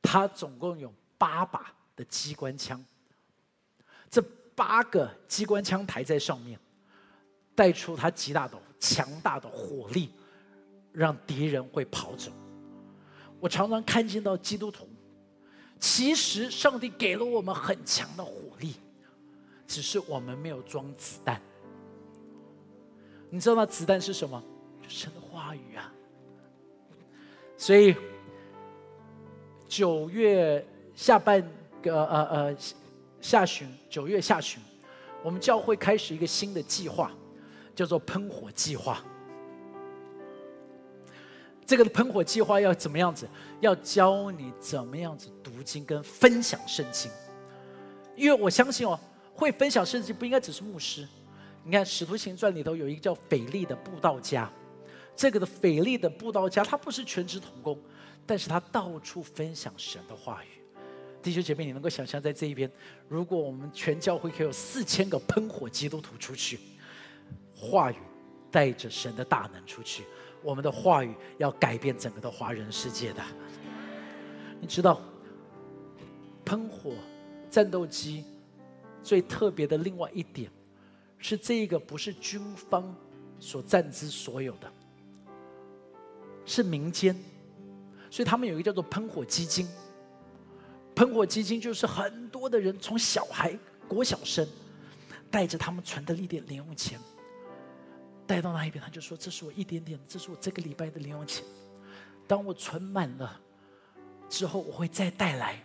[0.00, 2.82] 它总共有八把的机关枪，
[4.08, 4.24] 这
[4.58, 6.58] 八个机关枪抬在上面，
[7.54, 10.10] 带出他极大的强大的火力，
[10.90, 12.32] 让敌人会跑走。
[13.38, 14.88] 我常常看见到基督徒，
[15.78, 18.74] 其实上帝给了我们很强的火力，
[19.64, 21.40] 只是我们没有装子弹。
[23.30, 24.42] 你知道那子弹是什么？
[24.88, 25.92] 神的话语啊！
[27.56, 27.94] 所以
[29.68, 30.66] 九月
[30.96, 31.46] 下半
[31.80, 32.56] 个呃呃
[33.20, 34.60] 下旬，九月下旬，
[35.22, 37.12] 我们教会开始一个新的计划，
[37.74, 39.02] 叫做喷火计划。
[41.66, 43.28] 这个的喷火计划要怎么样子？
[43.60, 47.10] 要教你怎么样子读经跟分享圣经，
[48.16, 48.98] 因为我相信哦，
[49.34, 51.06] 会分享圣经不应该只是牧师。
[51.64, 54.50] 你看《使徒行传》里头有一个叫腓力的布道家，
[55.14, 57.78] 这个的腓力的布道家，他不是全职童工，
[58.24, 60.57] 但是他到处分享神的话语。
[61.28, 62.70] 弟兄姐妹，你能够想象在这一边，
[63.06, 66.58] 如果我们全教会可以有四千个喷火基督徒出去，
[67.54, 67.96] 话语
[68.50, 70.04] 带着神的大能出去。
[70.42, 73.22] 我们的话语要改变整个的华人世界的，
[74.58, 75.02] 你知道，
[76.46, 76.94] 喷火
[77.50, 78.24] 战斗机
[79.02, 80.50] 最特别的另外一点，
[81.18, 82.96] 是这一个不是军方
[83.38, 84.72] 所占之所有的，
[86.46, 87.14] 是民间，
[88.10, 89.68] 所以他们有一个叫做喷火基金。
[90.98, 93.56] 喷火基金就是很多的人从小孩
[93.86, 94.44] 国小生，
[95.30, 96.98] 带着他们存的一点零用钱。
[98.26, 101.44] 带到那一边，他就说：“这是我一点点，这是我这个礼拜的零用钱。
[102.26, 103.40] 当我存满了
[104.28, 105.62] 之后，我会再带来。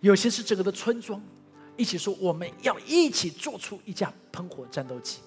[0.00, 1.22] 有些是整个的村庄
[1.76, 5.20] 一起说，我们要一起做出一架喷火战斗机。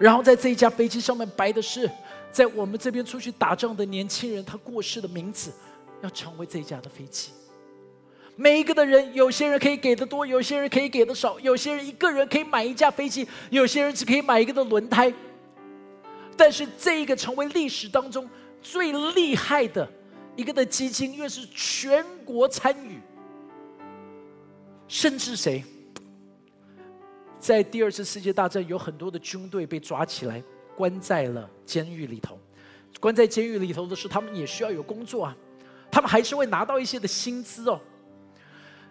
[0.00, 1.88] 然后在这一架飞机上面摆的是，
[2.32, 5.52] 在我们这边出去打仗的年轻人他过世的名字，
[6.02, 7.30] 要成为这一架的飞机。”
[8.40, 15.12] 每一个的人，有些人可以给的多，有些人可以给的少，有些人一个人可以买一架飞机，有些人只可以买一个的轮胎。
[16.36, 18.30] 但是这一个成为历史当中
[18.62, 19.90] 最厉害的
[20.36, 23.00] 一个的基金，因为是全国参与，
[24.86, 25.64] 甚至谁
[27.40, 30.40] 在第二次世界大战有很多的军队被抓起来
[30.76, 32.38] 关在了监狱里头，
[33.00, 35.36] 关在监狱里头的是他们也需要有工作啊，
[35.90, 37.80] 他们还是会拿到一些的薪资哦。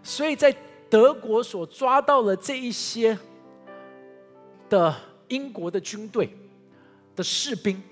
[0.07, 0.55] 所以在
[0.89, 3.19] 德国所抓到了这一些
[4.69, 4.95] 的
[5.27, 6.33] 英国的军队
[7.13, 7.83] 的士兵，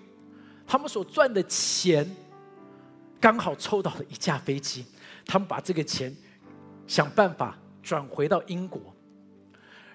[0.66, 2.10] 他们所赚的钱
[3.20, 4.86] 刚好抽到了一架飞机，
[5.26, 6.16] 他们把这个钱
[6.88, 8.82] 想办法转回到英国，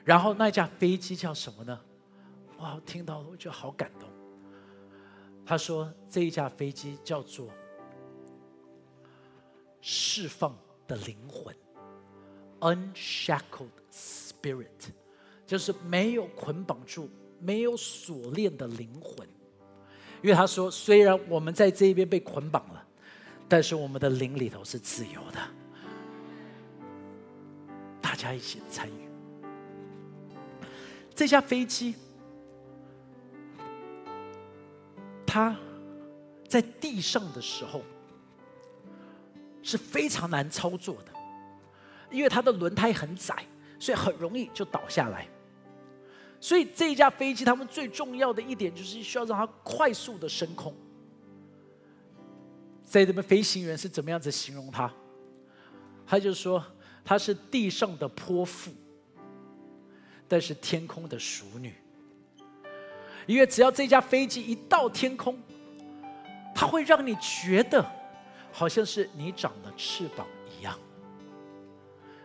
[0.04, 1.80] 然后那架飞机叫什么呢？
[2.58, 4.06] 哇，听到了我觉得好感动。
[5.46, 7.48] 他说这一架飞机叫做
[9.80, 10.54] 释放
[10.86, 11.56] 的灵魂。
[12.61, 14.66] Unshackled spirit，
[15.46, 19.26] 就是没有捆绑住、没有锁链的灵魂。
[20.22, 22.86] 因为他说，虽然我们在这一边被捆绑了，
[23.48, 25.40] 但是我们的灵里头是自由的。
[28.02, 29.08] 大家一起参与。
[31.14, 31.94] 这架飞机，
[35.26, 35.56] 它
[36.48, 37.82] 在地上的时候
[39.62, 41.12] 是非常难操作的，
[42.11, 43.34] 因为它的轮胎很窄，
[43.78, 45.28] 所以很容易就倒下来。
[46.40, 50.74] 所以这一架飞机，他们最重要的一点就是需要让它快速的升空。
[52.82, 54.90] 在这边，飞行员是怎么样子形容它？
[56.06, 56.64] 他就说
[57.04, 58.72] 它是地上的泼妇，
[60.26, 61.74] 但是天空的淑女。
[63.26, 65.38] 因为只要这架飞机一到天空，
[66.52, 67.84] 它会让你觉得
[68.50, 70.26] 好像是你长了翅膀。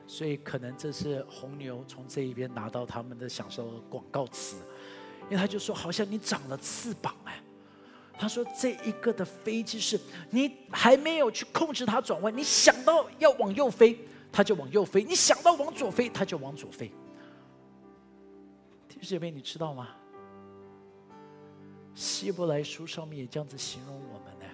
[0.08, 4.58] 所以可能这是红牛从这一边拿到他们的享受的广告词，
[5.24, 7.42] 因为他就说好像你长了翅膀哎，
[8.18, 10.00] 他说这一个的飞机是
[10.30, 13.98] 你还没有去控制它转弯，你想到要往右飞，
[14.32, 16.88] 它就往右飞；你想到往左飞，它就往左飞。
[18.88, 19.90] 弟兄姐妹，你知道吗？
[21.96, 24.46] 希伯来书上面也这样子形容我们呢。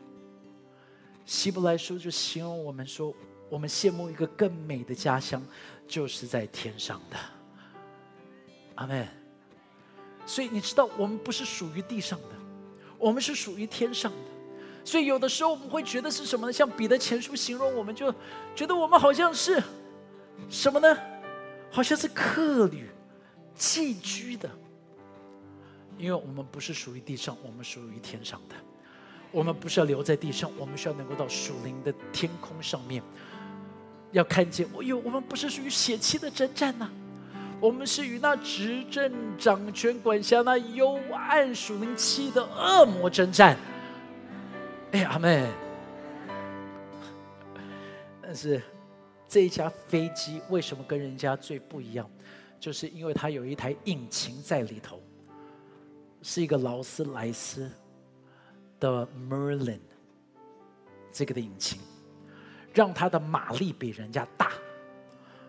[1.25, 3.13] 希伯来书就形容我们说。
[3.51, 5.43] 我们羡慕一个更美的家乡，
[5.85, 7.17] 就是在天上的。
[8.75, 9.05] 阿门。
[10.25, 12.35] 所以你知道，我们不是属于地上的，
[12.97, 14.17] 我们是属于天上的。
[14.85, 16.53] 所以有的时候我们会觉得是什么呢？
[16.53, 18.09] 像彼得前书形容，我们就
[18.55, 19.61] 觉得我们好像是
[20.49, 20.97] 什么呢？
[21.69, 22.89] 好像是客旅、
[23.53, 24.49] 寄居的。
[25.97, 28.55] 因为我们不是属于地上，我们属于天上的。
[29.29, 33.03] 我们不是要留在地上，我们需要能够到属灵的天空上面。
[34.11, 36.89] 要看见，哎呦，我们不是属于血气的征战呐，
[37.59, 43.57] 我们是与那执政掌权管辖那幽暗属灵气的恶魔征战。
[44.91, 45.47] 哎，阿妹，
[48.21, 48.61] 但是
[49.27, 52.09] 这一架飞机为什么跟人家最不一样？
[52.59, 55.01] 就是因为它有一台引擎在里头，
[56.21, 57.71] 是一个劳斯莱斯
[58.79, 59.79] 的 Merlin
[61.11, 61.79] 这个的引擎。
[62.73, 64.53] 让他的马力比人家大，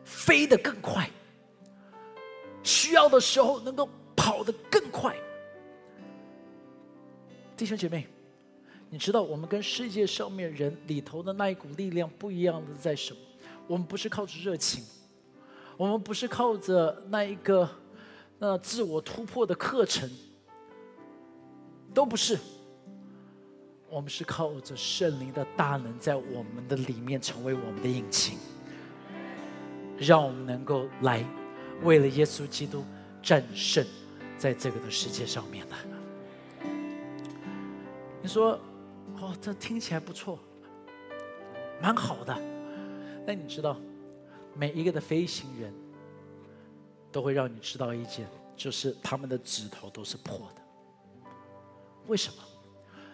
[0.04, 1.08] 飞得更快，
[2.62, 5.16] 需要的时候能够跑得更快。
[7.56, 8.08] 弟兄姐妹，
[8.90, 13.20] 你知道我们跟世界上面人里头的那一股力量不一样的在什么？
[13.68, 14.84] 我们不是靠着热情，
[15.76, 17.68] 我们不是靠着那一个
[18.38, 20.10] 那自我突破的课程，
[21.94, 22.36] 都不是。
[23.92, 28.38] 我们是靠着圣灵的大能，在我们的里面成为我们的引擎，
[29.98, 31.22] 让我们能够来
[31.82, 32.82] 为了耶稣基督
[33.22, 33.84] 战胜
[34.38, 35.76] 在这个的世界上面的。
[38.22, 38.58] 你说，
[39.20, 40.38] 哦，这听起来不错，
[41.82, 42.34] 蛮好的。
[43.26, 43.76] 那你知道，
[44.54, 45.70] 每一个的飞行员
[47.12, 48.26] 都会让你知道一件，
[48.56, 50.62] 就是他们的指头都是破的。
[52.06, 52.36] 为什么？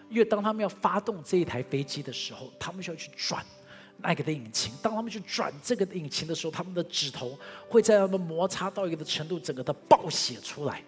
[0.09, 3.45] 因为当他们要发动这一台飞机的时候，他们需要去转
[3.97, 4.73] 那个的引擎。
[4.81, 7.37] 当他们去转这个引擎的时候，他们的指头
[7.67, 10.83] 会在他们摩擦到一个的程度，整个的爆血出来，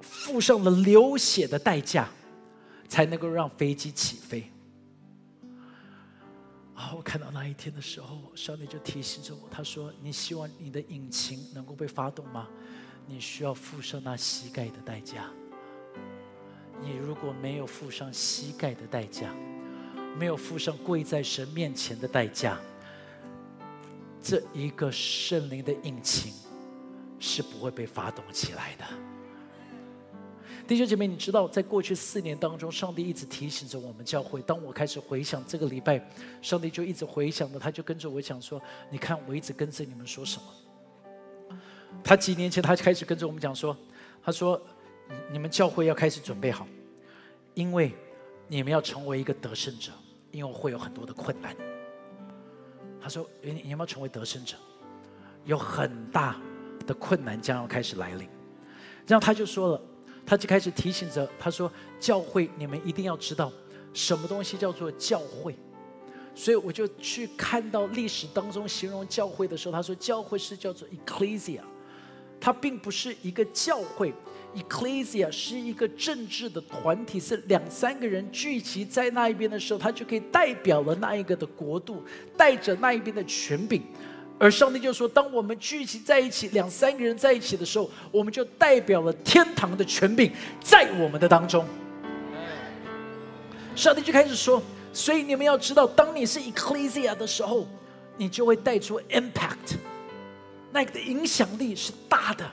[0.00, 2.08] 付上了流血的代价，
[2.88, 4.50] 才能够让飞机起飞。
[6.74, 6.92] 啊！
[6.96, 12.48] 我看到那一天的时候，上帝就提醒着我，他说：“你希望你的引擎能够被发动吗？
[13.06, 15.30] 你需要付上那膝盖的代价。”
[16.82, 19.34] 你如果没有付上膝盖的代价，
[20.18, 22.58] 没有付上跪在神面前的代价，
[24.22, 26.32] 这一个圣灵的引擎
[27.18, 28.84] 是不会被发动起来的。
[30.66, 34.40] 弟兄姐妹，你知道，在过去四年当中，上帝一直提醒着我们教会。
[34.42, 36.02] 当我开始回想这个礼拜，
[36.42, 38.60] 上帝就一直回想着，他就跟着我讲说
[38.90, 41.56] ：“你看，我一直跟着你们说什么？”
[42.04, 43.76] 他几年前，他就开始跟着我们讲说
[44.22, 44.60] ：“他说。”
[45.30, 46.66] 你们教会要开始准备好，
[47.54, 47.92] 因为
[48.48, 49.92] 你们要成为一个得胜者，
[50.30, 51.54] 因为会有很多的困难。
[53.00, 54.56] 他说：“你你要成为得胜者，
[55.44, 56.40] 有很大
[56.86, 58.28] 的困难将要开始来临。”
[59.06, 59.80] 然后他就说了，
[60.24, 63.52] 他就开始提醒着他说：“教会，你们一定要知道
[63.92, 65.54] 什么东西叫做教会。”
[66.34, 71.60] 所以我就去看到历史当中形容教会的时候，他说：“教会是叫做 ecclesia，
[72.40, 74.12] 它并不是一个教会。”
[74.54, 82.02] Ecclesia 是一个政治的团体，是两三个人聚集在那一边的时候，他就可以代表了那一个的国度，
[82.36, 83.82] 带着那一边的权柄，
[84.38, 90.30] 而上帝就说：“当我们聚集在一起，两三个人在一起的时候，我们就代表了天堂的权柄
[90.60, 91.66] 在我们的当中。”
[93.74, 94.62] 上帝就开始说
[94.94, 97.66] ：“所以你们要知道，当你是 ecclesia 的时候，
[98.16, 99.78] 你就会带出 impact，
[100.70, 102.48] 那个的影响力是大的。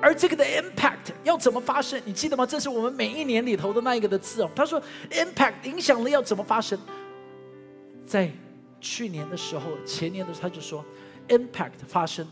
[0.00, 2.00] 而这个的 impact 要怎么发生？
[2.04, 2.46] 你记得吗？
[2.46, 4.50] 这是我们每一年里头的那一个的字哦。
[4.54, 4.80] 他说
[5.10, 6.78] ，impact 影响力要怎么发生？
[8.06, 8.30] 在。”
[8.80, 10.84] 去年的时候，前年的时候，他就说
[11.26, 12.24] ，impact 发生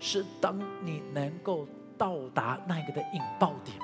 [0.00, 1.64] 是当你能够
[1.96, 3.78] 到达那一个的引爆点，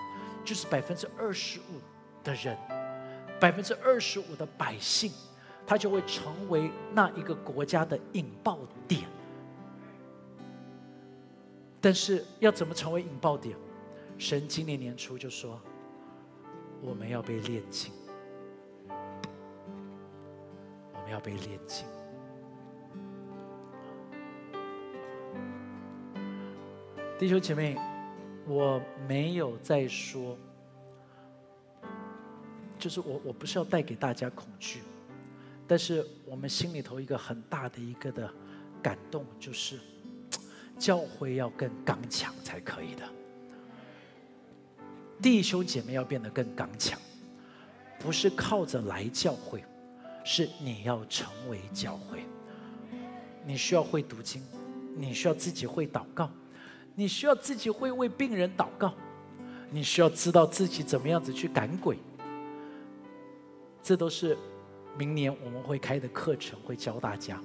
[0.45, 1.81] 就是百分之二十五
[2.25, 2.59] 的人，
[3.39, 5.13] 百分之二十五的百姓，
[5.65, 8.59] 他就会成为那一个国家的引爆
[8.89, 9.03] 点。
[11.81, 13.57] 但是要怎么成为引爆点？
[14.19, 15.61] 神今年年初就说，
[16.83, 17.93] 我们要被炼净，
[18.89, 21.87] 我们要被炼净。
[27.17, 27.77] 弟兄姐妹，
[28.47, 30.37] 我没有在说，
[32.77, 34.81] 就是我我不是要带给大家恐惧，
[35.67, 38.29] 但是我们心里头一个很大的一个的
[38.83, 39.79] 感动，就是
[40.79, 43.03] 教会要更刚强才可以的。
[45.21, 46.99] 弟兄姐妹要变得更刚强，
[47.99, 49.65] 不是靠着来教会，
[50.25, 52.23] 是你要成为教会。
[53.45, 54.43] 你需要会读经，
[54.97, 56.31] 你需要自己会祷告。
[56.95, 58.93] 你需要自己会为病人祷告，
[59.71, 61.97] 你需要知道自己怎么样子去赶鬼，
[63.83, 64.37] 这都是
[64.97, 67.41] 明年我们会开的课程，会教大家。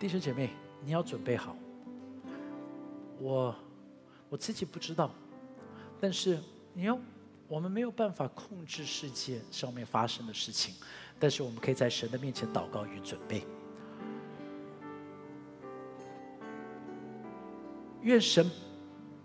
[0.00, 0.48] 弟兄姐妹，
[0.82, 1.54] 你要准备好。
[3.18, 3.54] 我
[4.30, 5.10] 我自己不知道，
[6.00, 6.38] 但是
[6.72, 6.98] 你要，
[7.46, 10.74] 我们没有办法控制世界上面发生的事情，
[11.18, 13.44] 但是我们可以在神的面前祷告与准备。
[18.00, 18.50] 愿神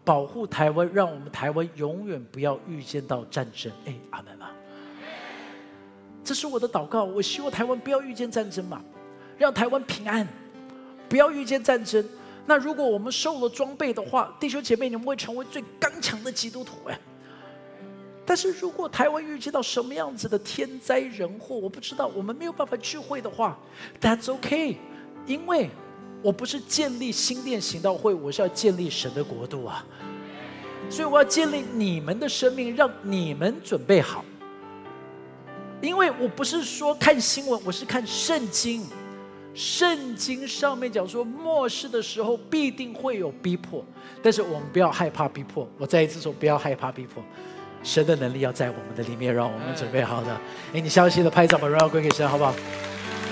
[0.04, 3.72] 保护台湾，让我们台湾永远不要遇见到战争。
[3.86, 4.50] 哎，阿门吗？
[6.22, 7.06] 这是我的祷告。
[7.06, 8.84] 我希望台湾不要遇见战争嘛，
[9.38, 10.28] 让台湾平安，
[11.16, 12.06] 不要遇见战争。
[12.46, 17.00] 那如果我们受了装备的话，弟兄姐妹，你们会成为最刚强的基督徒哎。
[18.26, 23.58] 但是如果台湾遇见到什么样子的天灾人祸，我不知道，我们没有办法聚会的话
[24.02, 24.78] ，That's OK，
[25.26, 25.70] 因为。
[26.22, 29.86] 我不是建立新店行道会，我是要建立神的国度啊！
[30.90, 34.26] 所以我要建立你们的生命，让你们准备好。
[35.82, 38.84] 因为我不是说看新闻，我是看圣经。
[39.56, 43.84] 圣经上面讲说，末世的时候必定会有逼迫，
[44.22, 45.68] 但是我们不要害怕逼迫。
[45.78, 47.24] 我再一次说，不要害怕逼迫。
[47.82, 50.36] 神的能力要在我们的里面，让我们准备好的。
[50.74, 52.54] 哎，你相信的，拍掌把荣耀归给神，好不好？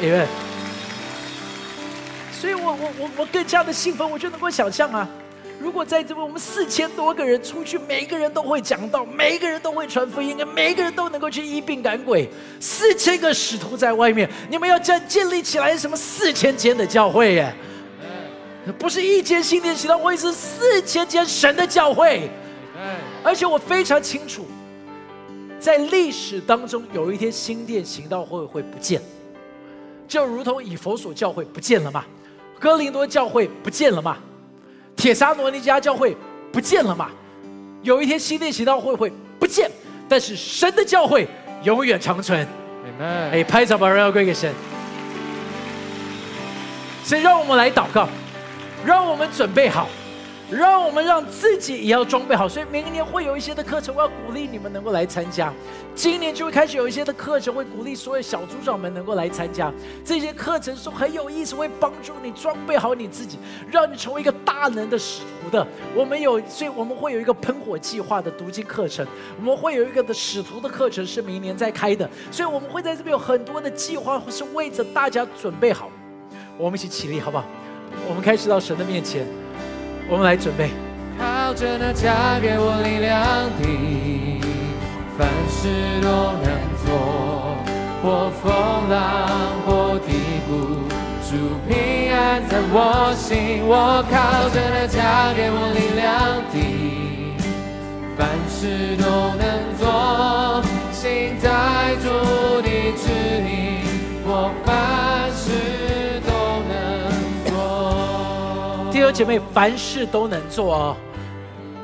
[0.02, 0.26] 因为。
[2.32, 5.10] 所以我我我我更加的兴奋，我就能够想象啊，
[5.64, 17.56] 如果在这边我们四千多个人出去，每一个人都会讲道，每一个人都会传福音，每一个人都能够去医病赶鬼，四千个使徒在外面，你们要建建立起来什么四千间的教会耶？
[18.78, 22.30] 不是一间新店祈祷会，是四千间神的教会。
[23.24, 24.46] 而且我非常清楚，
[25.62, 29.02] 在历史当中，有一天新店行道会会不见，
[30.10, 32.04] 就如同以佛所教会不见了嘛。
[32.60, 34.18] 哥林多教会不见了吗？
[35.04, 36.16] 铁沙罗尼迦教会
[36.50, 37.10] 不见了嘛？
[37.82, 39.70] 有一天新店行道会会不见，
[40.08, 41.28] 但是神的教会
[41.64, 42.48] 永远长存。
[43.02, 44.54] 哎，拍掌把荣耀归给神。
[47.04, 48.08] 所以让我们来祷告，
[48.86, 49.90] 让我们准备好。
[50.56, 55.52] 让我们让自己也要装备好，所以明年会有一些的课程，我要鼓励你们能够来参加。
[55.96, 59.72] 今年就会开始有一些的课程，会鼓励所有小组长们能够来参加。
[60.06, 63.40] 这些课程是很有意思，会帮助你装备好你自己，
[63.72, 65.66] 让你成为一个大能的使徒的。
[65.96, 69.06] 我们有，所以我们会有一个喷火计划的读经课程，
[69.40, 72.08] 我们会有一个的使徒的课程是明年在开的。
[72.32, 75.90] 所以我们会在这边有很多的计划，是为着大家准备好。
[76.58, 77.46] 我们一起起立，好不好？
[78.08, 79.26] 我们开始到神的面前。
[80.10, 80.70] 我们来准备。
[81.18, 83.64] 靠着那加给我力量的，
[85.18, 86.08] 凡事都
[86.44, 86.48] 能
[86.84, 86.88] 做。
[88.02, 88.52] 或风
[88.90, 88.98] 浪，
[89.66, 90.12] 或低
[90.46, 90.52] 谷，
[91.24, 91.30] 主
[91.70, 91.72] 平
[92.14, 93.64] 安在我心。
[93.66, 96.56] 我靠着那加给我力量的，
[98.18, 99.06] 凡事都
[99.40, 99.42] 能
[99.80, 100.62] 做。
[100.92, 102.06] 心在主
[102.62, 103.08] 的指
[103.48, 103.88] 引，
[104.26, 104.52] 我
[109.04, 110.96] 弟兄姐妹，凡事都能做哦。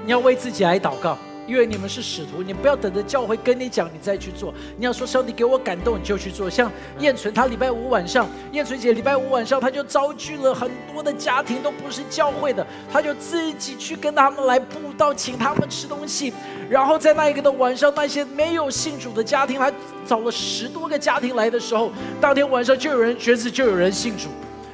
[0.05, 4.53] 你要为自己来祷告，因为你们是使徒，你不要等着教会跟你讲，你再去做。
[4.77, 6.49] 你要说上帝给我感动，你就去做。
[6.49, 16.31] 像燕纯，他礼拜五晚上，燕纯姐礼拜五晚上，她就招聚了很多的家庭，都不是教会的，她就自己去跟他们来布道，请他们吃东西。
[16.69, 19.69] 然后在那一个的晚上，那些没有信主的家庭，他
[20.07, 21.91] 找了十多个家庭来的时候，
[22.21, 24.29] 当天晚上就有人觉子，就有人信主，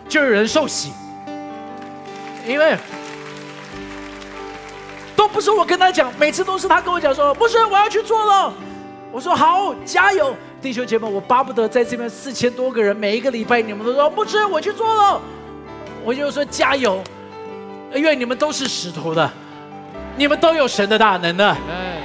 [0.08, 0.92] 就有人受洗，
[2.48, 2.78] 因为。
[5.16, 8.54] 都不是我跟他讲，每次都是他跟我讲说，不是我要去做了。
[9.12, 15.22] 我说好，加油，弟兄姐妹，我巴不得在这边四千多个人，每一个礼拜你们都说不是我去做了，
[16.04, 17.02] 我就说加油，
[17.94, 19.32] 因为你们都是使徒的，
[20.18, 21.56] 你们都有神的大能的，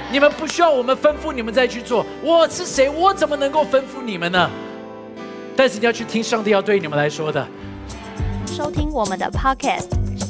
[0.09, 2.05] 你们不需要我们吩咐你们再去做。
[2.23, 2.89] 我是谁？
[2.89, 4.49] 我怎么能够吩咐你们呢？
[5.55, 7.45] 但是你要去听上帝要对你们来说的。
[8.47, 9.89] 收听我们的 Podcast，